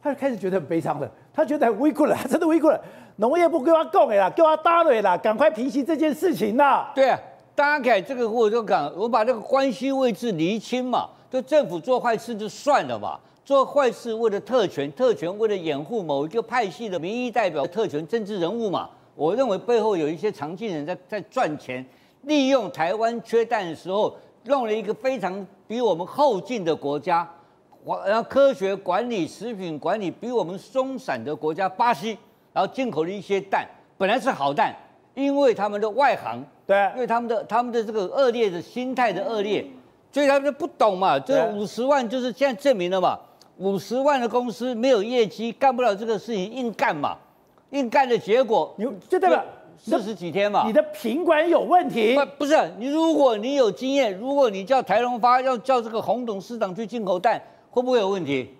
[0.00, 1.10] 他就开始觉得很悲伤了。
[1.32, 2.80] 他觉得很微困了，他真的微困了。
[3.16, 6.90] 农业部给他讲的啦，叫他打了啦，赶快平息这件事情啦。
[6.94, 7.18] 对啊，
[7.54, 11.08] 大家看这个，我就讲，我把这个关系位置厘清嘛。
[11.30, 18.88] 就政府做坏事就算了嘛，做坏事为了特权，特权为了掩护某一个派系的民意代表，特权政治人物嘛。
[19.16, 21.84] 我认为背后有一些常进人在在赚钱，
[22.22, 27.28] 利用台湾缺蛋的时候，弄了一个非常比我们后进的国家，
[28.06, 32.16] 然后科学管理、食品管理比我们松散的国家巴西，
[32.54, 34.74] 然后进口了一些蛋，本来是好蛋，
[35.14, 39.62] 因为他们的外行，对，因为他们的他们的这个恶劣的心态的恶劣。
[40.12, 43.18] 所以他们就不懂嘛，这五十万就是现在证明了嘛，
[43.56, 47.18] 五十万的公司没有业绩，干不了这个事情，硬干嘛，
[47.70, 49.44] 硬干的结果，你就代表
[49.76, 52.14] 四十几天嘛，你的品管有问题。
[52.14, 58.54] 不不是你，如果你有经验，如果你叫台龙发要叫这个洪董事长去进口蛋，会不会有问题？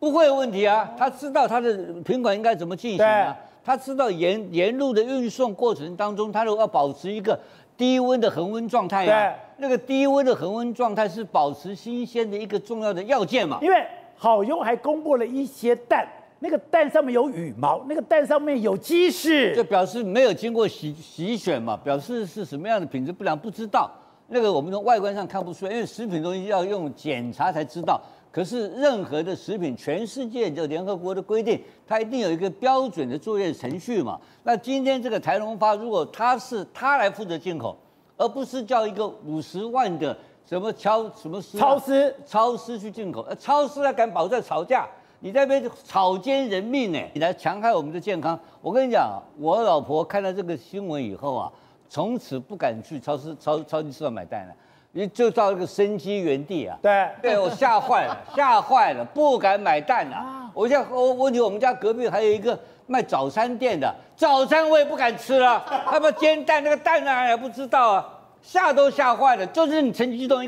[0.00, 1.72] 不会有问题啊，他知道他的
[2.04, 7.38] 品管应该怎么进行啊，他知道沿沿路的运送过程当中，他如果要保持一个。
[7.76, 13.58] 低温的恒温状态啊，那个低温的恒温状态是保持新鲜的一个重要的要件嘛。
[13.62, 16.06] 因为好优还公布了一些蛋，
[16.40, 23.90] 那个蛋上面有羽毛，那个蛋上面有鸡屎，就表示没有经过洗洗选嘛，表示是什么样的品质不良不知道。
[24.28, 27.98] 那个我们从外观上看不出来，因为食品东西要用检查才知道。
[28.32, 34.20] 可是任何的食品，全世界就联合国的规定，它一定有一个标准的作业程序嘛。
[34.44, 37.76] 那今天这个台龙发，如果他是他来负责进口，
[38.16, 40.16] 而不是叫一个五十万的
[40.46, 44.88] 什么超什么超市超市去进口，呃，超市还敢保证吵架？
[45.18, 46.98] 你在那边草菅人命呢？
[47.12, 48.38] 你来强害我们的健康？
[48.62, 51.52] 我跟你讲，我老婆看到这个新闻以后啊，
[51.88, 54.54] 从此不敢去超市超超级市场买单了。
[54.92, 56.76] 你就到一个生机原地啊！
[56.82, 60.16] 对，对我吓坏了， 吓坏了，不敢买蛋了。
[60.16, 65.64] 啊、我现在我问题，我们家隔壁还有一个卖早餐店的，早餐我也不敢吃了。
[65.86, 68.08] 他们煎蛋，那个蛋啊也不知道啊，
[68.42, 69.46] 吓都吓坏了。
[69.46, 70.44] 就是你陈吉东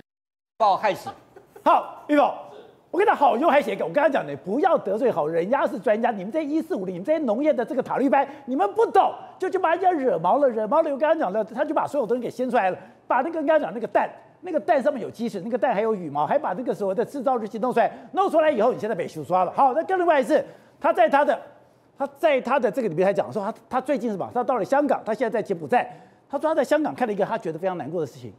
[0.59, 1.09] 把我害死。
[1.62, 2.37] 好，玉宝，
[2.90, 6.11] 我跟他好用还写给我刚刚讲的，不要得罪好人家是专家。
[6.11, 10.90] 你们这一四五零，你们这些农业的这个塔绿班，你们不懂，就就把人家惹毛了，惹毛了。
[10.90, 14.11] 我刚刚讲了，他就把所有东西给掀出来了，把那个刚刚讲那个蛋。
[14.44, 19.52] 那个蛋上面有鸡屎，那个蛋还有羽毛，还把这个时候的制造日期弄出来，弄出来以后，你现在被修刷了。
[19.52, 20.44] 好，那更另外一次，
[20.81, 21.40] 他在他的
[21.96, 24.31] 他在他的这个里面还讲说，他他最近是吧？
[24.35, 25.88] 他到了香港，他现在在柬埔寨，
[26.28, 28.33] 他说他在香港看了一个他觉得非常难过的事情。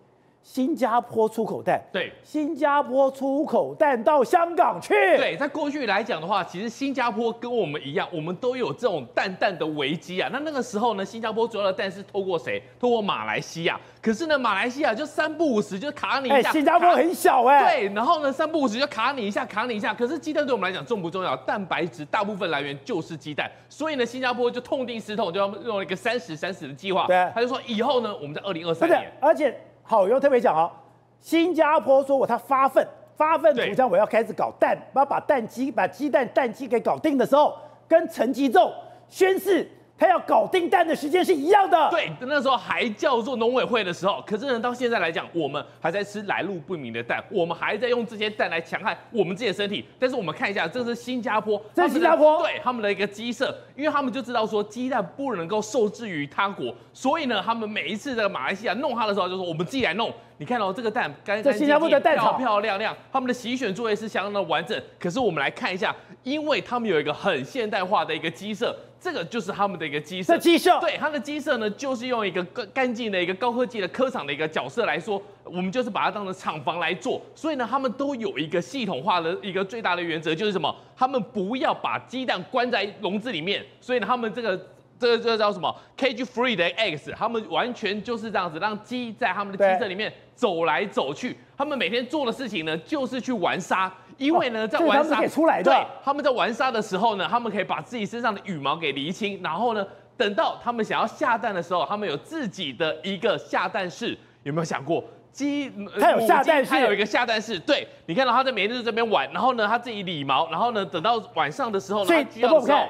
[0.43, 4.89] 新加坡出口蛋，对，新加坡出口蛋到香港去。
[4.93, 10.29] 对，在过去来讲的话，其实新加坡跟我们一样，我们都有这种蛋蛋的危机啊。
[10.34, 12.62] 那那个时候呢，新加坡主要的蛋是透过谁？
[12.77, 13.79] 透过马来西亚。
[14.01, 16.49] 可是呢，马来西亚就三不五时就卡你一下。
[16.49, 17.79] 欸、新加坡很小哎、欸。
[17.88, 19.93] 对，然后呢，三不五时就卡你一下，卡你一下。
[19.93, 21.38] 可是鸡蛋对我们来讲重不重要？
[21.38, 27.08] 蛋白质大部分来源就是鸡蛋，所以呢，新加坡就痛定思痛，就要用一个三十三十的计划。
[27.08, 29.58] 对，他就说以后呢，我们在二零二三年，而且。
[29.84, 30.72] 好，又特别讲哦，
[31.19, 37.56] 新加坡说我他发奋发奋图强，我要开始搞蛋，我要把蛋鸡把鸡蛋蛋鸡给搞定的时候，
[37.88, 38.72] 跟陈吉仲
[39.08, 39.69] 宣誓。
[39.97, 49.86] 他要搞定蛋的时间是一样的，对，那时候还叫做农委会的时候，可是呢，到现在来讲，我们还在吃来路不明的蛋，我们还在用这些蛋来强害我们自己的身体。
[49.97, 60.12] 但是我们看一下，这是新加坡，这是新加坡，对他们的一个鸡舍，因为他们就知道说鸡蛋不能够受制于他国，所以呢，他们每一次在马来西亚弄它的时候，就说我们自己来弄。
[60.38, 64.77] 你看到、哦、这个蛋干干净净、新加坡的蛋漂漂亮亮，他们的洗选作业是相当的完整。
[64.99, 68.75] 可是我们来看一下，因为他们有一个很现代化的一个鸡舍。
[69.03, 77.21] 这个就是他们的一个鸡舍，鸡舍对，它的鸡舍呢，就是用一个干干净的一个高科技的科厂的一个角色来说，我们就是把它当成厂房来做。
[77.35, 80.73] 所以呢，他们都有一个系统化的一个最大的原则，就是什么？
[80.95, 83.61] 他们不要把鸡蛋关在笼子里面。
[83.81, 84.57] 所以呢，他们这个
[84.97, 91.37] 这个这个叫什么？Cage free 的 eggs，他们完全就是这样子，让鸡在他们的鸡舍里面走来走去。
[91.57, 93.93] 他们每天做的事情呢，就是去玩沙。
[94.25, 95.21] 因为呢，在玩沙，
[95.63, 104.17] 对，他们在玩沙的时候呢，他们可以把自己身上的羽毛给厘清，然后呢，等到他们想要下蛋的时候，他们有自己的一个下蛋室。
[104.43, 107.57] 有没有想过，鸡它有下蛋室，它有一个下蛋室。
[107.57, 112.86] 对，你看到它在每天都在这边玩，然后呢，它自己理毛，然后呢，等到晚上的时候呢，所以需要的时候，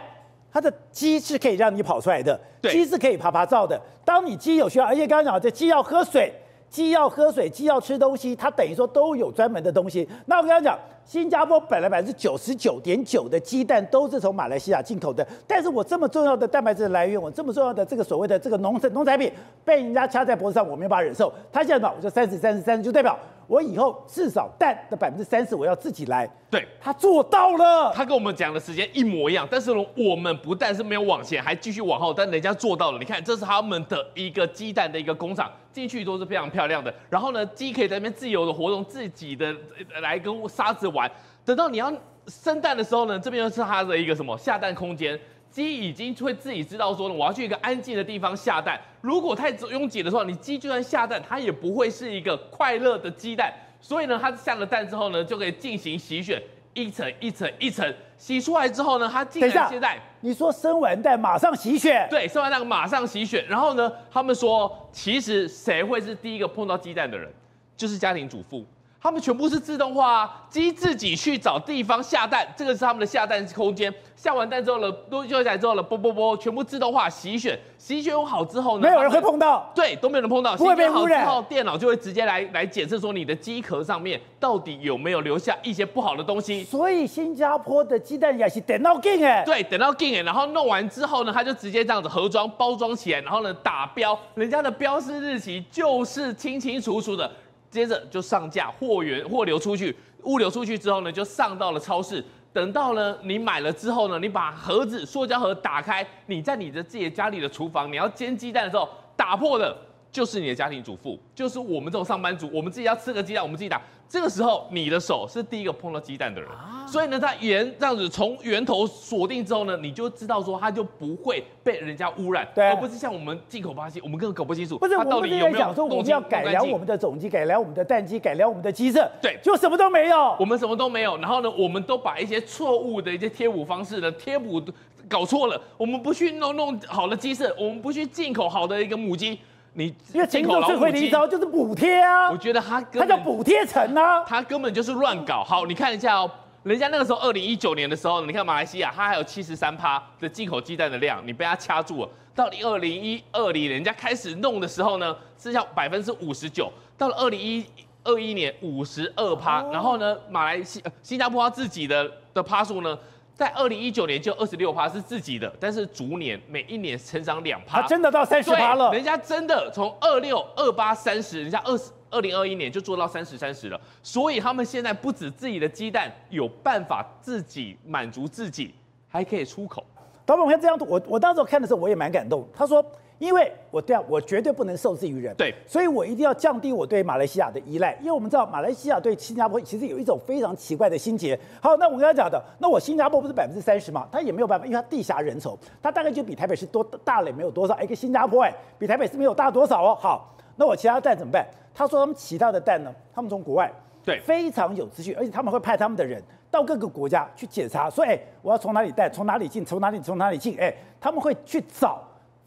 [0.51, 3.79] 它的鸡是可以让你跑出来的，鸡是可以爬爬灶的。
[4.03, 6.33] 当你鸡有需要，而且刚刚讲这鸡要喝水，
[6.69, 10.09] 鸡要喝水，鸡要吃东西，它等于说都有专门的东西。
[10.25, 10.75] 那我跟他讲。
[11.05, 19.31] 新加坡本来百分之九十九点九的鸡蛋都是从马来西亚进口的，但是我这么重要的蛋白质来源，我这么重要的这个所谓的这个农产农产品
[19.65, 21.31] 被人家掐在脖子上，我没有办法忍受。
[21.51, 26.29] 他现在呢，我就三十三十三十，就代表我以后至少蛋的百分之三十我要自己来。
[26.49, 32.99] 对，他做到了，他跟我们讲的时间一模一样，但是，我们不但是没有往前，还继续往后，但人家做到了。
[32.99, 36.93] 你看，这是他们的一个鸡蛋的一个工厂，进去都是非常漂亮的。
[37.09, 39.51] 然后呢，鸡可以在那边自由的活动，自己的
[39.99, 41.09] 来跟沙子玩。
[41.43, 41.91] 等到你要
[42.27, 45.19] 生蛋的时候呢，这边又是它的一个什么下蛋空间，
[45.51, 48.79] 鸡已经会自己知道说呢，我要去一个安静的地方下蛋。
[49.01, 53.53] 如果太拥挤的时候，你鸡就算下蛋，它也不会是一个快乐的鸡蛋。
[53.81, 56.41] 所以呢，它下了蛋之后呢，就可以进行洗选，
[56.73, 62.07] 一层一层一层洗出来之后呢，它进来现在你说生完蛋马上洗选？
[62.09, 63.45] 对，生完蛋马上洗选。
[63.45, 67.29] 然后呢，他们说其实谁会是第一个碰到鸡蛋的人，
[67.75, 68.65] 就是家庭主妇。
[69.03, 73.93] 他们全部是自动化啊，鸡自己去找地方下蛋，这个是他们的下蛋空间。
[74.15, 81.27] 下完蛋之后呢，都就起来之后呢，啵啵啵，全部自动化洗选，洗选好之后呢，没有人会碰到，对，都没有人碰到，不会被污染。
[81.27, 86.63] 后，电脑就会直接来来检测说你的鸡壳上面到底有没有留下一些不好的东西。
[86.63, 97.29] 所以新加坡的鸡蛋也是等到劲哎，对，等到劲哎，然后弄完之后呢，他就直接这样子盒装包装起来，然后呢打标，人家的标示日期就是清清楚楚的。
[97.73, 102.23] 接着就上架，货源货流出去，物流出去之后呢，就上到了超市。
[102.53, 109.75] 等到呢，你买了之后呢，你把盒子塑胶盒打开，你在你的自己家里的厨房，你要煎鸡蛋的时候，打破的
[110.11, 113.81] 就是你的家庭主妇，就是我们这种上班族，我们自己要吃个鸡蛋，我们自己打。
[114.13, 125.61] 这个时候，你的手是第一个碰到鸡蛋的人，啊、所以呢，它源这样子从源头锁定之后呢，你就知道说它就不会被人家污染，对，而不是像我们进口巴西，我们根本搞不清楚，不是它到底有没有。
[125.61, 131.17] 我们说我们要改良我们的种鸡，改良我们的蛋鸡，改良我们的鸡舍，对，就什么都没有，我们什么都没有。
[131.17, 134.61] 然后呢，我们都把一些错误的一些贴补方式呢，贴补
[135.09, 135.59] 搞错了。
[135.75, 139.39] 我们不去弄弄好的鸡舍，我们不去进口好的一个母鸡。
[139.73, 142.29] 你因为进口最会的一招就是补贴啊！
[142.29, 145.43] 我觉得他他叫补贴层啊，他根本就是乱搞。
[145.43, 146.29] 好，你看一下哦，
[146.61, 152.09] 人家那个时候二零一九年的时候，你看马来西亚，它还有七十三趴的进口鸡蛋的量，你被它掐住了。
[152.35, 156.71] 到了二零一二年，人家开始弄的时候呢，剩下百分之五十九。
[156.97, 157.65] 到了二零一
[158.03, 159.63] 二一年，五十二趴。
[159.71, 162.97] 然后呢，马来西新加坡它自己的的趴数呢？
[163.33, 168.91] 在二零一九年就二十六趴是自己的，但是逐年每一年成长两趴，真的到三十趴了。
[168.93, 173.81] 人家真的从二六二八三十，人家二十二零二一年就做到三十三十了。
[174.01, 178.73] 所以他们现在不止自己的鸡蛋有办法自己满足自己，
[179.09, 179.83] 还可以出口。
[180.25, 182.47] 导演，我看这张图，我我当时看的时候我也蛮感动。
[182.53, 182.85] 他说。
[183.19, 187.97] 因为我这样，我绝对不能受制于人，对，所以我一定要降低我对马来西亚的依赖。
[187.99, 191.39] 因为我们知道马来西亚对新加坡其实有一种非常奇怪的心结。
[191.61, 194.07] 好，那我跟他讲的，那我新加坡不是百分之三十吗？
[194.11, 197.79] 他也没有办法，因为他地狭人稠，他大概就比台北市多大了也没有多少。
[197.81, 199.97] 一个新加坡哎，比台北市没有大多少哦。
[199.99, 201.45] 好，那我其他蛋怎么办？
[201.73, 203.71] 他说他们其他的蛋呢，他们从国外
[204.03, 206.21] 对非常有资讯，而且他们会派他们的人
[206.51, 212.03] 到各个国家去检查，说哎，我要从哪里带，从哪里进，从哪里从哪里进，哎，他们会去找。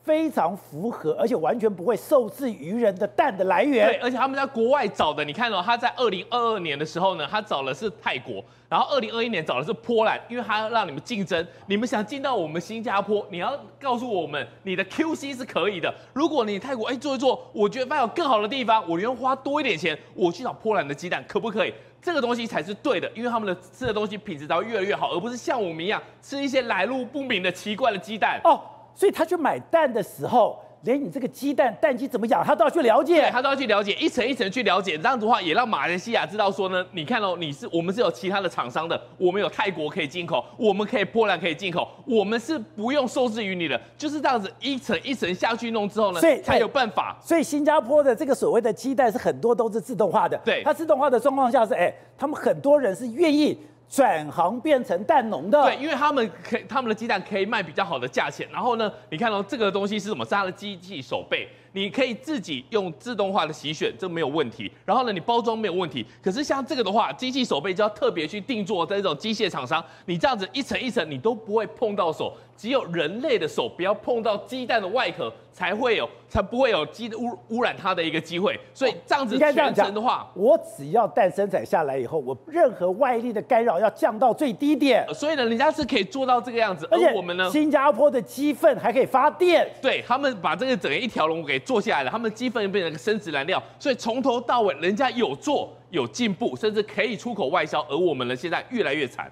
[0.07, 3.89] 非常符合，而且完全不会受制于人的蛋的来源。
[3.89, 15.93] 对，而且他们在国外找的，你看到、哦、他在二零二二年的时候呢，他找的是泰国，然后二零二一年找的是波兰，因为他要让你们竞争，你们想进到我们新加坡，你要告诉我们你的 QC 是可以的。
[16.13, 21.75] 如果你泰国哎做一做，我觉得还有更好的地方，我宁愿花多一点钱，我去找波兰的鸡蛋，可不可以？
[22.01, 28.61] 这个东西才是对的，因为他们的吃的东西品质才会越来越好，而不是像我们一样吃一些来路不明的奇怪的鸡蛋哦。
[28.97, 33.21] 所以他去买蛋的时候，连你这个鸡蛋蛋鸡怎么养，他都要去了解。
[33.21, 34.97] 对，他都要去了解，一层一层去了解。
[34.97, 47.17] 这样子的话，也让马来西亚知道说呢，你看哦，你是我们是有其他的厂商的，我们有泰国可以进口，我们可以波兰可以进口，我们是不用受制于你的，就是这样子一层一层下去弄之后呢，所以才有办法。
[47.21, 53.59] 所以新加坡的这个所谓的鸡蛋是很多都是自动化的，对，它自动化的状况下是，哎，他们很多人是愿意。
[53.89, 58.49] 转行变成蛋农的，对，因为他们可以他们的鸡蛋可以卖比较好的价钱。
[58.53, 60.25] 然后呢，你看到、哦、这个东西是什么？
[60.25, 64.73] 是它的机器手背，你可以自己用自动化的洗选，这没有问题。
[64.87, 66.07] 然后呢，你包装没有问题。
[66.23, 78.59] 可是像这个的话，机器手背就要特别去定做这种机械厂商，你这样子一层一层你都不会碰到手，只有人类的手不要碰到鸡蛋的外壳，才会有，才不会有鸡污污染它的一个机会。
[78.73, 85.07] 所以这样子全程的话，我只要蛋生产下来以后，我任何外力的干扰要降到最低点。
[85.13, 89.69] 所以呢，人家是可以做到这个样子，而且我们呢，新加坡的鸡粪还可以发电。
[89.83, 99.31] 对，他们把这个整个一条龙给做下来了，他们积分变成一个升值燃料，所以从头到尾人家有做有进步，甚至可以出口外销，而我们呢现在越来越惨。